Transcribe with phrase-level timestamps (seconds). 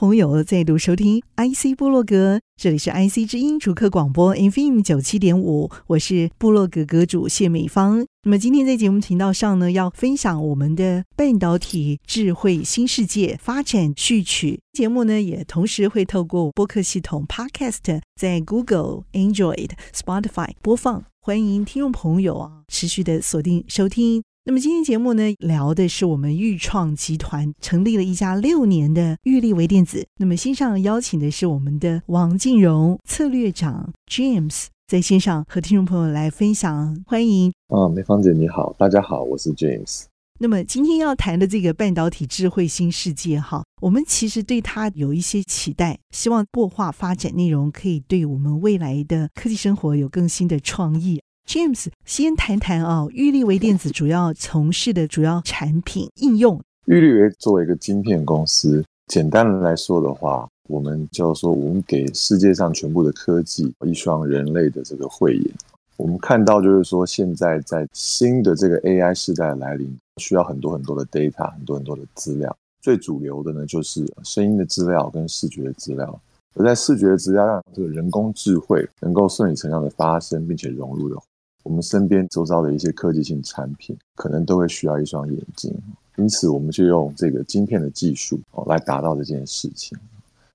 [0.00, 8.06] 朋友再度收听 IC 部落格，这里是 IC 之音主客广播 FM 九七点五，我是部落格阁主谢美芳。
[8.22, 14.62] 那么今天在节目频道上呢，要分享我们的半导体智慧新世界发展序曲。
[14.72, 21.04] 节目呢，也同时会透过播客系统 Podcast 在 Google、Android、Spotify 播放。
[21.20, 24.22] 欢迎听众朋友啊，持续的锁定收听。
[24.50, 30.04] 那么今天节目呢，聊的是我们豫创集团成立了一家六年的玉立微电子。
[30.18, 37.00] 那么线上邀请的是我们的王敬荣策略长 James，在线上和听众朋友来分享。
[37.06, 40.06] 欢迎啊，梅芳姐你好，大家好，我是 James。
[40.40, 51.22] 那么今天要谈的这个半导体智慧新世界哈，我们其实对它有一些期待，希望擘画发展内容可以对我们未来的科技生活有更新的创意。
[51.50, 56.60] James，先谈谈啊，玉立微电子主要从事的主要产品应用。
[56.84, 65.52] 玉立微作为一个晶片公司，简单的来说的话，我们就是说我们给世界上全部的科技一双人类的这个慧眼。
[65.96, 72.56] 我们看到就是说，现在在新的这个 AI 时代来临，需要很多很多的 data，很多很多的资料。
[72.80, 76.20] 最主流的呢，就是声音的资料跟视觉的资料。
[76.54, 81.16] 而在视觉的资料让这个人工智慧能够顺理成章的发生，并且融入的。
[81.62, 85.74] 我们身边周遭的一些科技性产品，可能都会需要一双眼睛，
[86.16, 89.96] 因此我们就用这个晶片的技术哦来达到这件事情。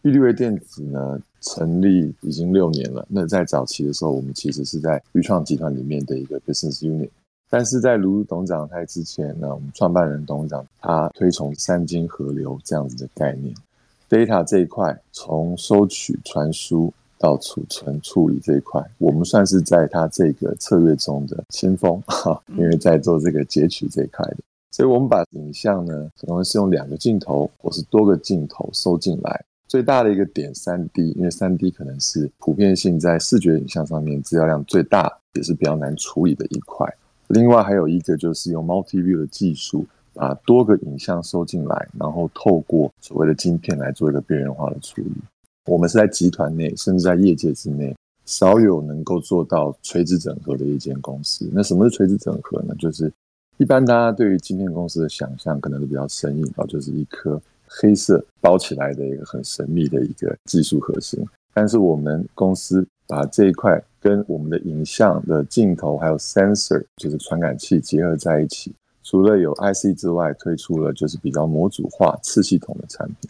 [0.01, 3.05] 玉立微电子呢，成立已经六年了。
[3.09, 7.09] 那在早期的时候，我们其实是在钰创集团里面的一个 business unit，
[7.49, 13.55] 但是在卢董事长在之前呢，我们创办人董事长他推崇三金合流这样子的概念
[14.09, 16.93] ，data 这一块从收取传输。
[17.17, 24.37] 到储存处理这一块，我们算是在它这个策略中的先锋 哈，因为在做这个截取这一块的，
[24.71, 29.45] 所以我们把影像呢，可能是用两个镜头或是多个镜头收进来。
[29.67, 36.87] 最大的一个点三 D，因为三 D 可能是普遍性在视觉影像上面资料量最大，也是比较难处理的一块。
[37.29, 45.11] 另外还有一个就是用 Multi View 的技术，把多个影像收进来，然后透过所谓的晶片来做一个边缘化的处理。
[45.65, 47.95] 我们是在集团内，甚至在业界之内，
[48.25, 51.49] 少有能够做到垂直整合的一间公司。
[51.51, 52.75] 那什么是垂直整合呢？
[52.77, 53.11] 就是
[53.57, 61.19] 一般大家对于晶片公司的想象，可能都比较生硬啊，就是一颗黑色包起来的一个很神秘的一个技术核心。
[61.53, 68.71] 但是我们公司把这一块跟我们的影像的镜头还有 sensor，就是传感器结合在一起，
[69.03, 73.29] 除了有 IC 之外，推出了就是比较模组化次系统的产品。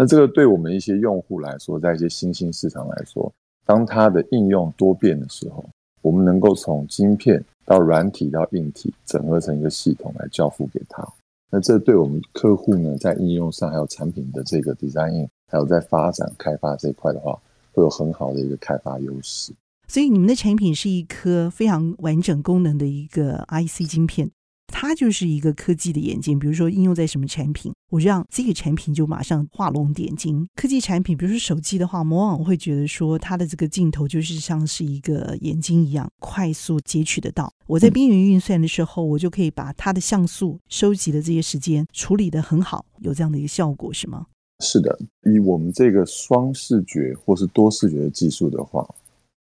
[0.00, 3.30] 那这个对我们一些用户来说，在一些新兴市场来说，
[3.66, 5.62] 当它的应用多变的时候，
[6.00, 11.06] 我们能够从晶片到软体到硬体整合成一个系统来交付给他。
[11.50, 17.38] 那这对我们客户呢，在应用上还有产品的这个 design，还有在发展开发这一块的话，
[17.72, 19.52] 会有很好的一个开发优势。
[19.86, 24.30] 所以你们的产品是一颗非常完整功能的一个 IC 晶片。
[24.70, 30.46] 它就是一个科技的眼睛，比如说应用在什么产品，我让这个产品就马上画龙点睛。
[30.54, 37.52] 科技产品，比如说手机的话，往往会觉得说它的这个镜头就是像是一个眼睛一样，快速截取得到。
[37.66, 44.26] 我在边缘运算的时候，我就可以把它的像素收集的这些时间处理得很好，有这样的一个效果，是吗？
[44.62, 48.86] 是的，以我们这个双视觉或是多视觉的技术的话，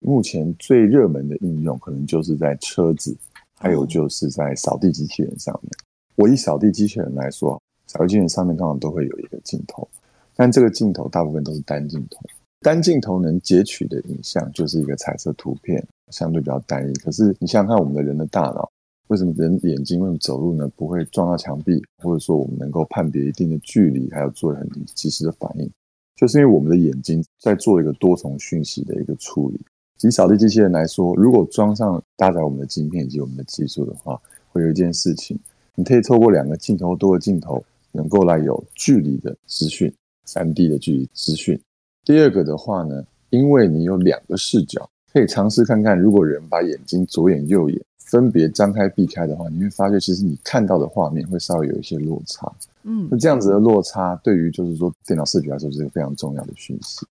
[0.00, 3.16] 目前最热门的应用可能就是在车子。
[3.58, 5.70] 还有就是在扫地机器人上面，
[6.16, 9.86] 我以扫地机器人来说，扫地机器人上面通常都会有一个镜头，
[10.34, 12.20] 但这个镜头大部分都是单镜头，
[12.60, 16.92] 单镜头能截取的影像就是一个彩色图片，相对比较单一。
[16.94, 18.70] 可是你想想看，我们的人的大脑，
[19.08, 25.68] 为什么人眼睛为什么走路呢不会撞到墙壁，或者说我们能够判别一定的距离，还有做很及时的反应，
[26.14, 29.60] 就是因为我们的眼睛在做一个多重讯息的一个处理。
[30.06, 34.20] 以扫地机器人来说，如果装上搭载我们的晶片以及我们的技术的话，
[34.52, 35.36] 会有一件事情，
[35.74, 39.92] 你可以透过两个镜头、多个镜头，能够来有距离的资讯、
[40.24, 41.58] 三 D 的距离资讯。
[42.04, 52.50] 第二个的话呢，因为你有两个视角，可以尝试看看，如果人把眼睛左眼、右眼分别张开、闭开的话，你会发觉其实你看到的画面会稍微有一些落差。
[52.84, 57.04] 嗯，那这样子的落差，对于就是说电脑视觉来说，是一个非常重要的讯息。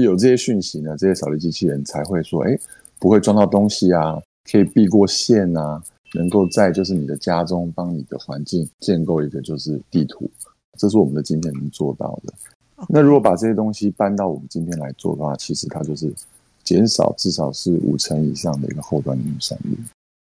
[0.00, 2.58] 有这些讯息呢，这些扫地机器人才会说，哎，
[2.98, 4.18] 不会撞到东西啊，
[4.50, 5.82] 可以避过线啊，
[6.14, 10.30] 能够在就是你的家中帮你的环境建构一个就是地图，
[10.78, 12.32] 这是我们的今天能做到的。
[12.88, 16.12] 那如果把这些东西搬到我们今天来做的话，其实它就是
[16.64, 19.76] 减少至少是五成以上的一个后端的运算力。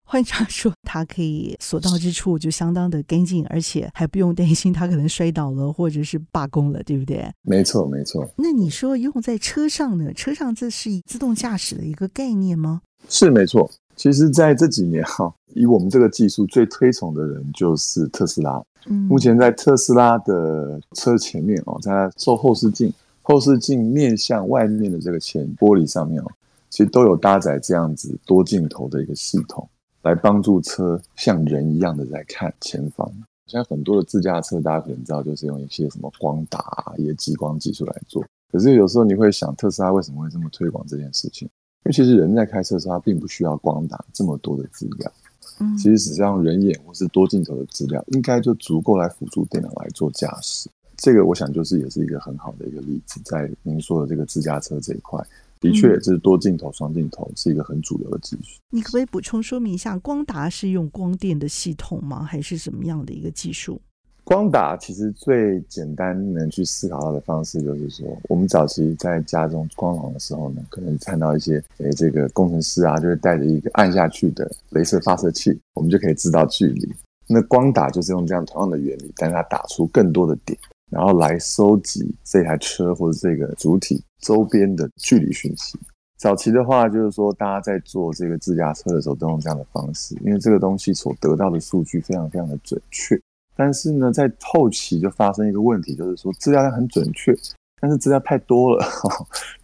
[0.09, 7.29] 换句话说，它可以所到之处就相当的干净，而且还不用担心它可能摔倒了或者是罢工了，对不对？
[7.43, 8.25] 没错，没错。
[8.37, 10.13] 那你说用在车上呢？
[10.13, 12.83] 车上这是以自动驾驶的一个概念吗？
[13.09, 13.69] 是没错。
[13.97, 18.63] 其实在这几年 哈，以我们这个技术最推崇的人就是特斯拉。
[18.87, 22.93] 嗯，目前在特斯拉的车前面哦，在它做后视镜，
[23.23, 26.31] 后视镜面向外面的这个前玻璃上面哦，
[26.71, 29.69] 其实都有搭载这样子多镜头的一个系统。
[30.07, 33.11] 来帮助车像人一样的在看前方。
[33.47, 38.25] 现在很多的自驾车，大家可能知道，就是用一些什么光打啊、一些激光技术来做。
[38.53, 41.49] 可是有时候你会想，特斯拉为什么会这么推广这件事情？
[41.49, 45.13] 因为其实人在开车的时候，他并不需要光打这么多的资料。
[45.59, 50.69] 嗯，其实只是用人眼或是多镜头的资料，应该就足够来辅助电脑来做驾驶。
[50.97, 55.21] 这个我想就是也是一个很好的一个例子，在您说的这个自驾车这一块。
[55.61, 58.61] 的确，这是多镜头、双镜头是一个很主流的技术。
[58.71, 62.23] 你可不可以补充说明一下，光达是用光电的系统吗？
[62.23, 63.81] 还是什么样的一个技术？
[64.23, 76.93] 光达其实最简单能去思考到的方式，就是说，我们早期在家中光廊的时候呢，可能看到一些诶，这个工程师啊，就会带着一个按下去的镭射发射器，我们就可以知道距离。
[77.29, 80.59] 那光打就是用这样同样的原理，但是它打出更多的点。
[80.91, 85.79] 然后来收集这台车或者这个主体周边的距离讯息。
[86.19, 93.21] 早期的话，就是说大家在做这个自驾车的时候都用这样的方式，因为这个东西所得到的数据非常非常的准确。
[93.55, 97.35] 但是呢，在后期就发生一个问题，就是说资料量很准确，
[97.81, 98.85] 但是资料太多了，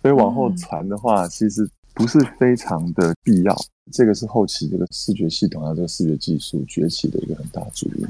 [0.02, 3.56] 所以往后传的话，其实不是非常的必要。
[3.90, 8.06] 这个是后期这个视觉系统啊，这个视觉技术崛起的一个很大主因。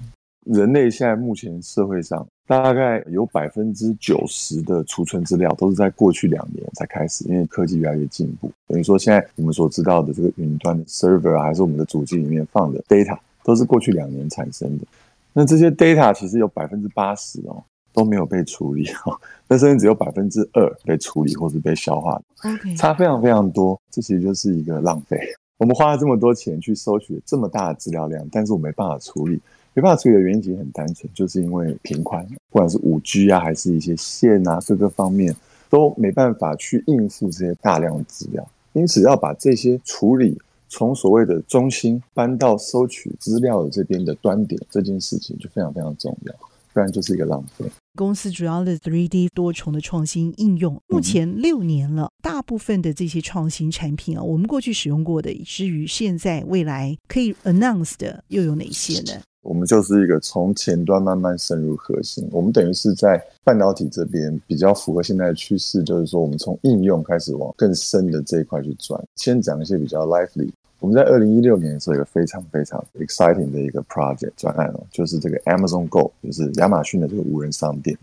[0.53, 8.53] 人类现在目前社会上大概有百分之九十的储存资料都是在过去两年才开始，因为科技越来越进步。
[8.69, 14.85] 等于说，现在我们所知道的这个云端的 server 啊，还是我们的主机里面放的 data，都是过去两年产生的。
[15.33, 17.65] 那这些 data 其实有百分之八十哦
[17.95, 22.21] 都没有被处理哦， 那甚至只有百分之二被处理或是被消化。
[22.45, 25.19] OK，差非常非常多，这其实就是一个浪费。
[25.57, 29.41] 我们花了这么多钱去收取这么大的资料量，但是我没办法处理。
[29.75, 35.35] 没办法处理的原因其实很单纯，就是因为频宽，不管是五 G 啊，还是一些线啊，各个方面
[35.71, 40.39] 都没办法去应付这些大量的资料，因此要把这些处理
[40.69, 46.35] 从所谓的中心搬到收取资料的这边的端点，这件事情就非常非常重要，
[46.73, 47.65] 不然就是一个浪费。
[47.95, 59.21] 公司主要的 3D 多重的创新应用，目前六年了，大部分的这些创新产品啊，我们过去使用过的，以至于现在未来可以 announce 的又有哪些呢？
[59.43, 69.03] 我们就是一个从前端慢慢深入核心，我们等于是在半导体这边比较符合现在的趋势，就是说我们从应用开始往更深的这一块去转。
[69.17, 70.49] 先讲一些比较 lively，
[70.79, 77.99] 我们在二零一六年的时候有一个非常非常 exciting 的一个 project 专案哦，就是这个 Amazon Go，就是亚马逊的这个无人商店。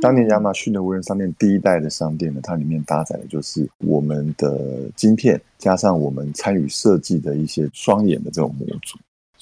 [0.00, 8.96] 当年亚马逊的无人商店第一代的商店呢，它里面搭载的就是我们的晶片，加上我们参与设计的一些双眼的这种模组。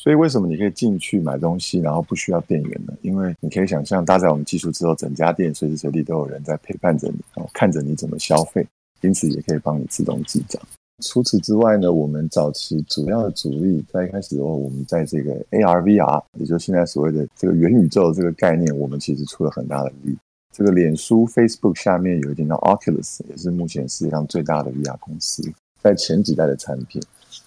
[0.07, 2.95] 所以为什么你可以进去买东西，然后不需要店员呢？
[3.03, 8.65] 因为你可以想象，搭载我们技术之后，整家店随时随地都有人在陪伴着你，然后看着你怎么消费，
[9.01, 10.63] 因此也可以帮你自动记账。
[11.05, 20.17] 除此之外呢，我们早期主要的主力在一开始的时候，我们在这个 AR、VR，也就是现在所谓的这个元宇宙这个概念，我们其实出了很大的力。
[20.57, 25.43] 这个脸书 Facebook 下面有一点叫 Oculus，也是目前世界上最大的 VR 公司，
[25.83, 27.03] 在前几代的产品。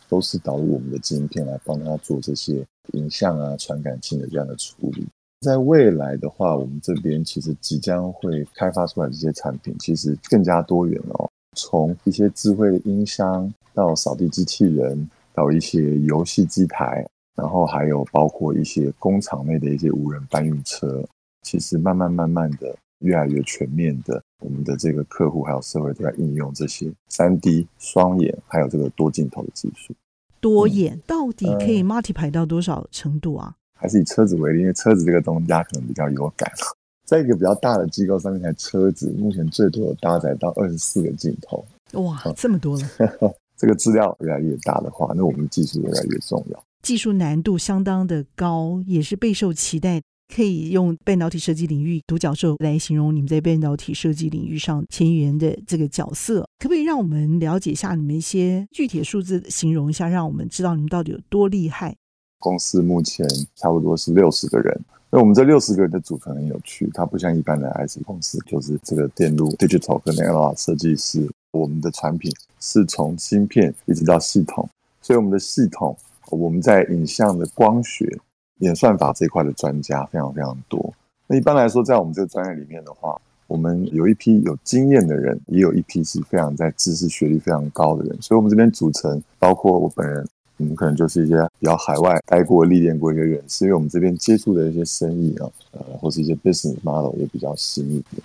[0.09, 5.07] 都是导入我们的晶片来帮他做这些影像啊、传感器的这样的处理。
[5.41, 11.29] 在未来的话，我们这边其实即将会开发出来这些产品，其实更加多元哦。
[11.55, 21.03] 从一些智慧的音箱到扫地机器人，到一些游戏机台，然后还有包括一些工厂内的一些无人搬运车，
[21.43, 22.75] 其实慢慢慢慢的。
[22.99, 29.93] 越来越全面的，我们的这个客户还有社会都在应用这些三 D 双眼，还有这个多镜头的技术。
[30.39, 33.55] 多眼、嗯、到底可以 multiply 到多少程度啊？
[33.77, 36.51] 还是以车子为例，因为车子这个东西大家可能比较有感。
[37.05, 41.65] 在一个比较大的机构上面，台车子目前最多有搭载到二十四个镜头。
[41.93, 42.87] 哇，这么多了！
[43.57, 46.63] 这个资料越来越大的话，那我们技术越来越重要。
[46.83, 50.01] 技术难度相当的高，也是备受期待。
[50.33, 61.95] 可以用半导体设计领域独角兽来形容你们在半导体设计领域上前沿的这个角色，可不可以让我们了解一下你们一些具体的数字，形容一下，让我们知道你们到底有多厉害？
[62.39, 64.79] 公司目前差不多是六十个人。
[65.11, 71.27] 那我们这六十个人的组成很有趣，它不像一般的 IC 公司，就是这个电路 digital 跟 analog 设计师。
[71.51, 74.69] 我们的产品是从芯片一直到系统，
[75.01, 75.97] 所以我们的系统，
[76.29, 78.05] 我们在影像的光学
[78.59, 80.93] 演算法这一块的专家非常非常多。
[81.27, 98.21] 那一般来说，在我们这个专业里面的话，我们有一批有经验的人，也有一批是非常在知识学历非常高的人，所以我们这边组成包括我本人，我们可能就是一些比较海外待过、历练过一些人，是因为我们这边接触的一些生意啊，呃，或是一些 business model 也比较新一点。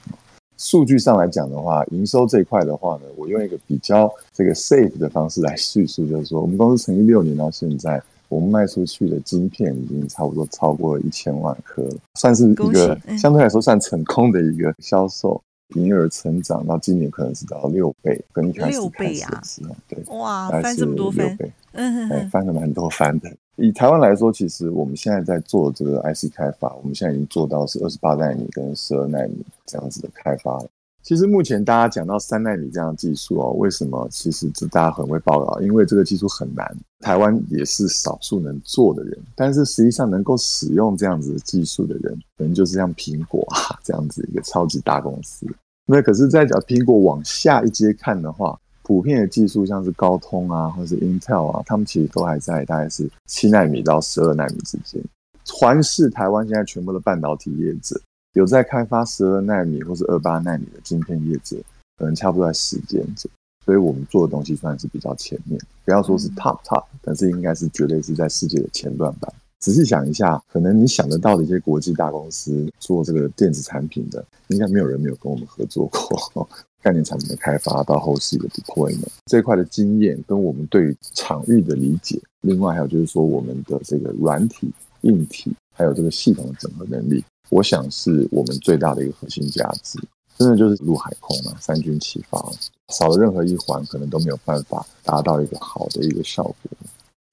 [0.57, 8.03] 数据上来讲的话，营收这一块的话呢，我用一个比较这个 safe 的方式来叙述，就是说，我们公司成立六年到现在。
[8.29, 15.41] 我们卖出去的晶片已经差不多超过了一千万颗了，算是一个相对来说算成功的一个销售，
[15.77, 21.37] 营业额成长到今年可能是到六倍，跟一开始开始的时候，对，哇，翻这么多倍，
[21.73, 23.31] 嗯嗯，翻了蛮多番的。
[23.57, 30.69] 以台湾来说，其实我们现在在做这个 IC 开发，我们现在已经做到是二十八纳米跟十二纳米这样子的开发了。
[31.05, 34.09] 其实目前大家讲到三奈米这样的技术哦，为什么？
[34.11, 36.67] 其实这大家很会报道，因为这个技术很难，
[37.01, 39.19] 台湾也是少数能做的人。
[39.37, 45.47] 但是实际上能够使用这样子的技术的人，可能就是像苹果啊这样子一个超级大公司。
[45.87, 55.03] 那可是，在讲苹果往下一阶看的话，普遍的技术像是高通啊，或是 Intel 啊，他们其实都还在大概是七奈米到十二奈米之间。
[55.53, 58.01] 环视台湾现在全部的半导体业者。
[58.35, 61.57] 有在开发十二纳米或是二八纳米的晶片业者，
[61.97, 63.29] 可能差不多在实践者，
[63.65, 69.33] 所以我们做的东西算是比较前面，不要说是 top top，但是应该是绝对是在世界的前段吧。
[69.61, 76.47] 仔细想一下，可能你想得到的一些国际大公司做这个电子产品的，应该没有人没有跟我们合作过。
[76.83, 87.25] 概念产品的开发到后续的 deployment 这一块的经验，跟我们对于场域的理解，另外还有就是说我们的这个软体、硬体，还有这个系统的整合能力。
[87.51, 89.99] 我想是我们最大的一个核心价值，
[90.39, 92.39] 真的就是陆海空啊，三军齐发，
[92.89, 96.55] 少了任何一环，可能都没有办法达到一个好的一个效果。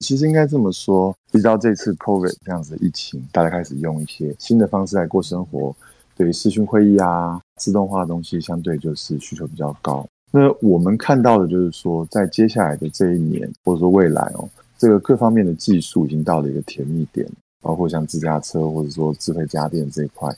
[0.00, 5.74] 其实应该这么说，直到这次 COVID 这样子的疫情，大家开始用一些新的方式来过生活，
[6.16, 10.06] 对于视讯会议啊、自动化的东西，相对就是需求比较高。
[10.32, 17.28] 那我们看到的就是说，在接下来的这一年，或者说未来哦，这个各方面的技术已经到了一个甜蜜点。
[17.62, 20.28] 包括像自驾车或者说智慧家电这一块，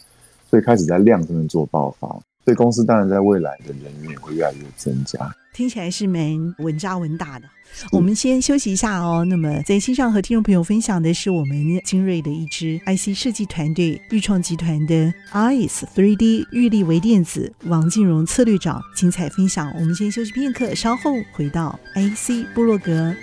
[0.48, 2.06] 所以开始在量上面做爆发。
[2.44, 5.18] 所以公司当然在未来的人员也会越来越增加。
[5.54, 7.46] 听起来是蛮稳扎稳打的。
[7.90, 9.24] 我们先休息一下哦。
[9.24, 19.72] 那么在线上和听众朋友分享的是我们精锐的一支 IC 设计团队钰创集团的 ICE3D 钰力微电子王靖荣策略长精彩分享。
[19.78, 23.14] 我们先休息片刻，稍后回到 IC 部落格。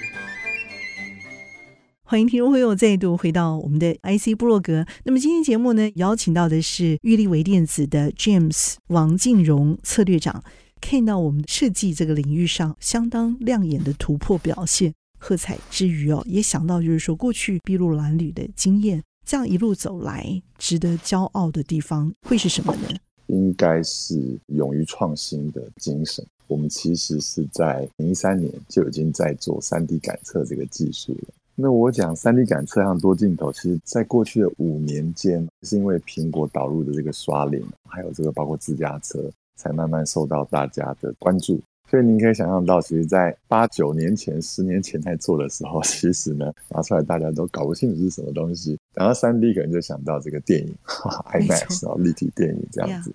[2.12, 4.86] 欢迎听众朋友再度回到我们的 IC 部落格。
[5.06, 10.44] 那么今天节目呢，邀请到的是钰力微电子的 James 王靖荣策略长，
[10.82, 22.89] 看到我们设计这个领域上相当亮眼的突破表现，喝彩之余哦，也想到就是说过去筚路蓝缕的经验，这样一路走来，值得骄傲的地方会是什么呢？
[23.27, 26.25] 应该是勇于创新的精神。
[26.48, 31.34] 我们其实是在零一三年就已经在做三 D 感测这个技术了。
[31.55, 41.60] 那我讲三 D 感测和多镜头，其实在过去的五年间，是因为苹果导入的这个刷脸，还有这个包括自驾车，才慢慢受到大家的关注。
[41.91, 48.79] 所以您可以想象到，其实，在八九年前、十年前在做的时候， 其实呢，拿出来大家都搞不清楚是什么东西。
[48.95, 53.13] 然后三 D 可能就想到这个电影，IMAX 啊，立体电影这样子。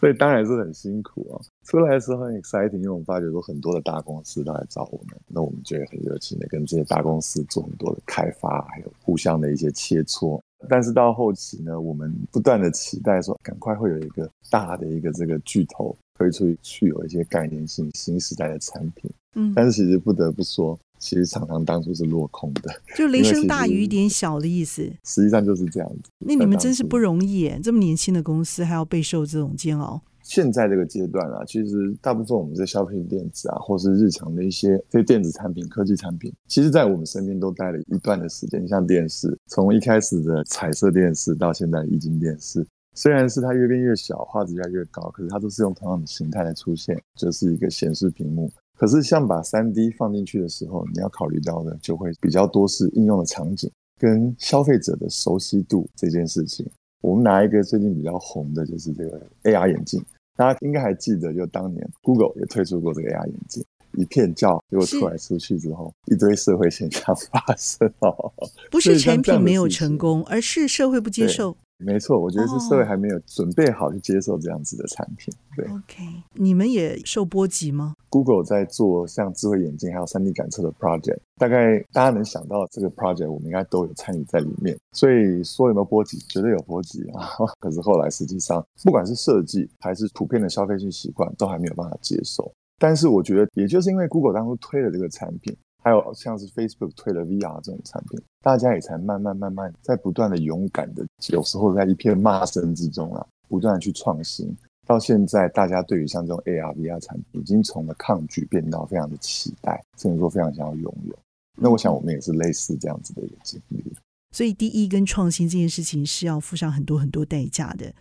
[0.00, 1.38] 所以当然是很辛苦啊。
[1.66, 10.40] 出来的时候很 exciting，因为我们发觉说很多的大公司都来找我们，那我们就会很热情的跟这些大公司做很多的开发，还有互相的一些切磋。
[10.68, 15.96] 但是到后期呢，我们不断的期待说，赶快会有一个大的一个这个巨头。
[16.20, 24.82] 推出去有一些概念性新时代的产品，嗯，但是其实不得不说，其实常常当初是落空的，就雷声大雨点小的意思。
[25.02, 26.10] 实际上就是这样子。
[26.18, 30.02] 那你们真是不容易耶，这么年轻的公司还要备受这种煎熬。
[30.22, 38.68] 现在这个阶段啊，其实大部分我们在消费电子啊，或是日常的一些非电子产品、科技产品，其实在我们身边都待了一段的时间。
[38.68, 42.64] 像电视，从一开始的彩色电视到现在液晶电视。
[43.00, 48.52] 虽然是它越变越小，画质越来越高，可是它都是用同样的形态来出现，就是一个显示屏幕。
[48.76, 56.70] 可是像把三 D 放进去的时候，你要考虑到的就会比较多是应用的场景跟消费者的熟悉度这件事情。
[57.00, 60.04] 我们拿一个最近比较红的，就是这个 AR 眼镜，
[60.36, 63.64] 大家应该还记得，就当年 Google 也推出过这个 AR 眼镜。
[63.94, 68.30] 一片叫，结果出来出去之后，一堆社会现象 发生哦。
[68.70, 71.56] 不是产品没有成功，而是社会不接受。
[71.80, 75.32] 没错，我觉得是社会还没有准备好去接受这样子的产品。
[75.56, 84.76] 对，OK，你们也受波及吗？Google 在做像智慧眼镜还有 3D 感测的 project，大概大家能想到这个 project，我们应该都有参与在里面。
[84.92, 86.18] 所以说有没有波及？
[86.28, 87.30] 绝对有波及啊！
[87.60, 92.52] 可是后来实际上，不管是设计还是普遍的消费性习惯，都还没有办法接受。
[92.78, 95.56] 但是我觉得，也就是因为 Google 当初推了这个产品。
[95.82, 104.54] 还有像是 Facebook 推了 VR 这种产品，大家也才慢慢慢慢在不断的勇敢的，有时候在一片骂声之中啊，不断的去创新。
[104.86, 111.18] 到现在，大家对于像这种 AR VR 产品，已经从了抗拒变到非常的期待，甚至说非常想要拥有。
[111.56, 113.84] 那我想我们也是类似这样子的一个经历。
[114.32, 117.92] 所以，第一跟创新这件事情是要付上很多很多代价的。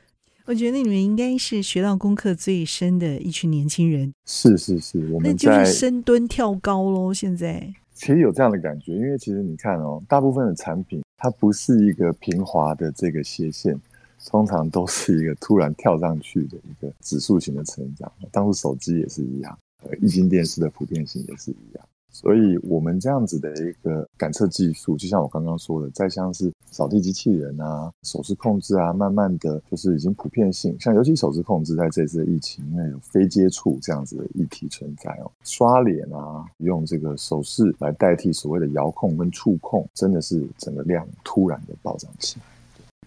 [0.49, 4.11] 我觉得你们应该是学到功课最深的一群年轻人。
[4.25, 7.13] 是是是，我们那就是深蹲跳高喽。
[7.13, 13.79] 现在其实有这样的感觉，因为其实你看哦，大部分的产品它不是一个平滑的这个斜线，
[14.25, 18.11] 通常都是一个突然跳上去的一个指数型的成长。
[18.31, 21.85] 当初手机也是一样，呃，液晶电视的普遍性也是一样。
[22.11, 30.75] 所以，我们这样子的一个感测技术，就像我刚刚说的，再像是扫地机器人啊、手势控制啊，慢慢的就是已经普遍性。
[30.79, 42.45] 像尤其手势控制，在这次的疫情，因为有非接触这样子的议题存在哦，刷脸啊，用这个手势来代替所谓的遥控跟触控，真的是整个量突然的暴涨起来。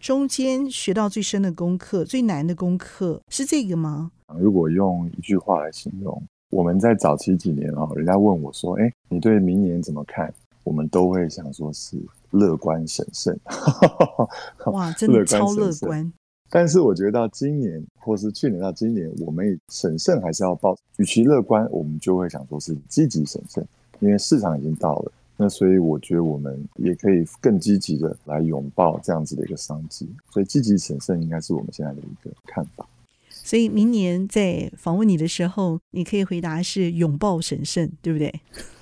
[0.00, 4.10] 中间学到最深的功课、最难的功课是这个吗？
[4.38, 6.22] 如果用一句话来形容。
[6.52, 10.32] 我们在早期几年啊，人家问我说：“哎，你对明年怎么看？”
[10.64, 11.96] 我们都会想说是
[12.30, 13.36] 乐观审慎。
[14.66, 16.12] 哇， 真的超乐观！
[16.50, 20.76] 但是我觉得到今年，或是去年到今年，我们审慎还是要抱。
[20.98, 23.66] 与其乐观，我们就会想说是积极审慎，
[24.00, 25.12] 因为市场已经到了。
[25.38, 30.06] 那所以我觉得我们也可以更积极的来拥抱这样子的一个商机。
[30.30, 32.86] 所以积极审慎应该是我们现在的一个看法。
[33.42, 38.32] 所以明年在访问你的时候，你可以回答是拥抱神圣，对不对？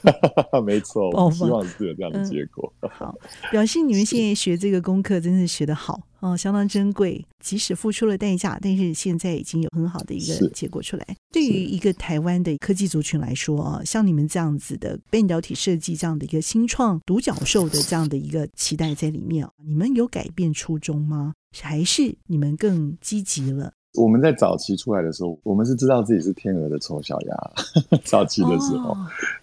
[0.65, 2.73] 没错，我希望是有这样的结果。
[2.81, 3.15] 嗯、 好，
[3.51, 7.25] 表示你们现在学这个功课真是学得好哦，相当珍贵。
[7.39, 11.07] 即使付出了代价，但是现在已经有很好的一个结果出来。
[11.33, 21.33] 对于一个台湾的科技族群来说啊，像你们这样子的半导体设计这样的一个新创独角兽的这样的一个期待在里面，你们有改变初衷吗？
[21.61, 23.73] 还是你们更积极了？
[23.95, 27.51] 我们在早期出来的时候，我们是知道自己是天鹅的丑小鸭。
[28.05, 28.97] 早期的时候，哦、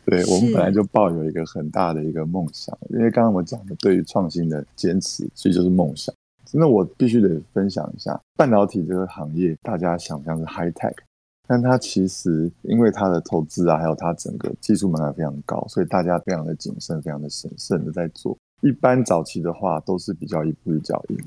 [0.05, 6.13] 对我们本来就抱有一个很大的一个梦想，因为刚刚我讲的对于创新的坚持，所以就是梦想。
[6.53, 10.95] 那我必须得分享一下，半导体这个行业，大家想象是 high tech，
[11.45, 18.37] 但它其实因为它的投资啊，还有它整个技术门槛非常高，所以大家非常的谨慎，非常的审慎的在做。
[18.61, 21.17] 一般早期的话，都是比较一步一脚印。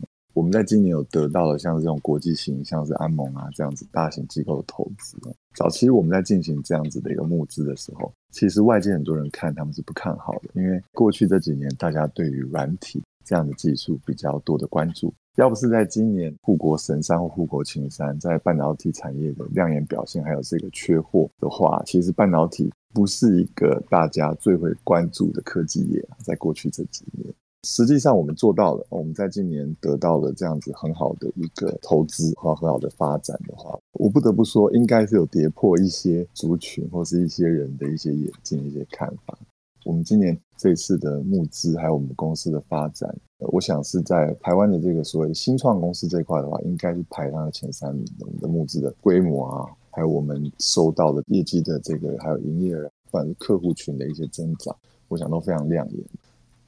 [0.40, 5.18] 我们在今年有得到了像这种国际型，像是安盟啊这样子大型机构的投资。
[5.54, 15.12] 早期我们在进行这样子的一个募资的时候，其实外界很多人看他们是不看好的，因为过去这几年大家对于软体这样的技术比较多的关注。
[15.36, 27.30] 要不是在今年护国神山或护国青山在半导体产业的亮眼表现，还有这个缺货的话，其实半导体不是一个大家最会关注的科技业，在过去这几年。
[27.64, 28.86] 实际上，我们做到了。
[28.88, 39.38] 我们在今年得到了这样子很好的一个投资和很好的发展的话，我不得不说，应该是有跌破一些族群或是一些人的一些眼镜、一些看法。
[39.84, 48.26] 我们今年这次的募资，还有我们公司的发展，我想是在台湾的这个所谓新创公司这一块的话，应该是排上了前三名的。
[48.26, 54.74] 我们的募资的规模啊，还有我们收到的业绩的这个，还有营业额，不管是客户群的一些增长，
[55.08, 56.04] 我想都非常亮眼。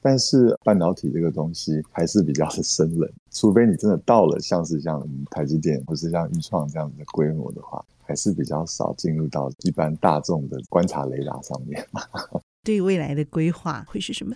[0.03, 11.83] 但是半导体这个东西还是比较的生冷，除非你真的到了像是像台积电或是像一创这样子的规模的话，还是比较少进入到一般大众的观察雷达上面。
[12.63, 14.35] 对未来的规划会是什么？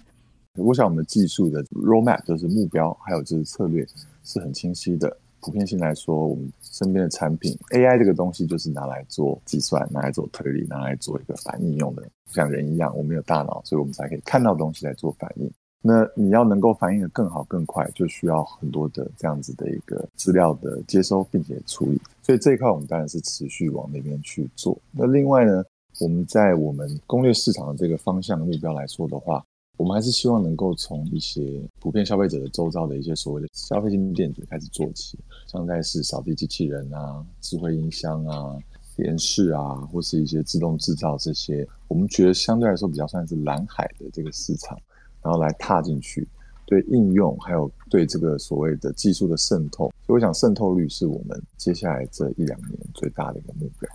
[0.56, 3.86] 我想我们技术的 roadmap 就是目标，还有就是策略
[4.24, 5.16] 是很清晰的。
[5.42, 15.50] 普遍性来说，我们身边的产品 AI 这个东西就是拿来做计算、拿来做推理、拿来做一个反应用的，像人一样，我们有大脑，所以我们才可以看到东西来做反应。
[15.80, 22.02] 那你要能够反应的更好、更快，就需要很多的这样子的一个资料的接收并且处理。
[22.24, 24.78] 所以这一块我们当然是持续往那边去做。
[24.92, 25.64] 那另外呢，
[26.02, 29.46] 我们在我们攻略市场的这个方向目标来说的话，
[29.78, 38.58] 我们还是希望能够从一些普遍消费者的周遭的一些所谓的消费性电子开始做起，像在是扫地机器人啊、智慧音箱啊、
[38.96, 44.76] 电视啊，或是一些自动制造这些，我们觉得相对来说比较算是蓝海的这个市场，
[45.22, 46.28] 然后来踏进去，
[46.66, 53.88] 对应用还有对这个所谓的技术的渗透，所以我想渗透率是我们接下来这一两年最大的一个目标。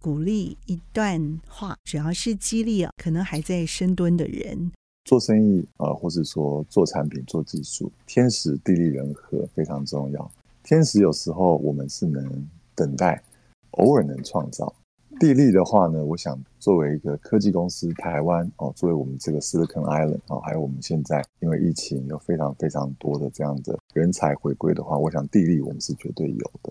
[0.00, 4.70] 鼓励一段话，主要是激励，可能还在深蹲的人
[5.08, 10.30] 做生意啊，或是说做产品、做技术，天时地利人和非常重要。
[10.62, 13.22] 天时有时候我们是能等待。
[13.72, 14.70] 偶尔能创造
[15.18, 26.70] 地利的话呢，我想作为一个科技公司，台湾哦，作为我们这个 Silicon Island 哦，还有我们现在因为疫情有非常非常多的这样的人才回归的话，我想地利我们是绝对有的。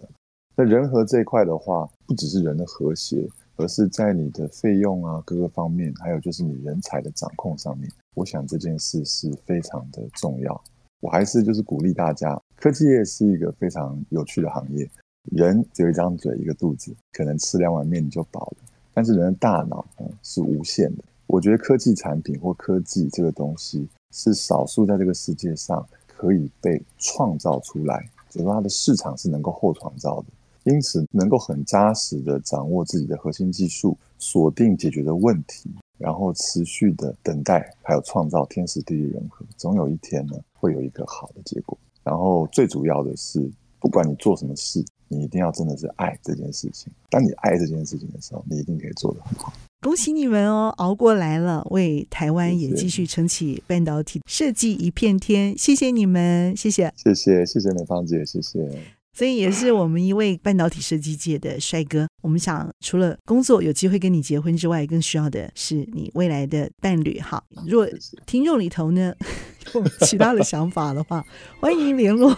[0.56, 10.64] 那人和这一块的话，不只是人的和谐，而是在你的费用啊各个方面，还有就是你人才的掌控上面，我想这件事是非常的重要。
[11.02, 14.90] 我还是就是鼓励大家，科技业是一个非常有趣的行业。
[15.26, 18.58] 人只有一张嘴，一个肚子，可能吃两碗面你就饱了。
[18.92, 21.04] 但是人的大脑，嗯，是无限的。
[21.28, 30.26] 我觉得科技产品或科技这个东西，是少数在这个世界上可以被创造出来，就是它的市场是能够后创造的。
[30.64, 41.78] 因此，能够很扎实的掌握自己的核心技术，锁定解决的问题，然后持续的等待，还有创造天时地利人和，总有一天呢，会有一个好的结果。
[42.04, 44.84] 然后最主要的是，不管你做什么事。
[45.10, 46.92] 你一定要真的是爱这件事情。
[47.10, 49.54] 当你爱这件事情的时候，你一定可以做得很好。
[49.80, 55.58] 恭喜你们哦，熬过来了，为台湾也继续撑起半导体设计一片天。
[55.58, 58.70] 谢谢你们，谢谢，谢谢，谢谢美芳姐，谢谢。
[59.18, 62.08] 所以也是我们一位半导体设计界的帅哥。
[62.22, 67.20] 我们想，除了工作有机会跟你结婚之外，更需要的是你未来的伴侣。
[67.20, 67.90] 哈，如果
[68.28, 69.12] 听众里头呢
[69.74, 71.26] 有其他的想法的话，
[71.60, 72.38] 欢迎联络。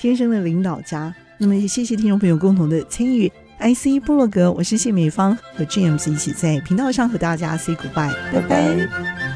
[0.00, 3.30] 天生的领导家，那么也谢谢听众朋友共同的参与。
[3.58, 8.74] IC 部落格，我是谢美芳和 James 一起在频道上和大家 say goodbye，拜拜。
[8.74, 9.35] 拜拜。